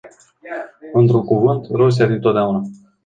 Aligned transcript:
Într-un 0.93 1.25
cuvânt, 1.25 1.65
Rusia 1.69 2.07
dintotdeauna. 2.07 2.61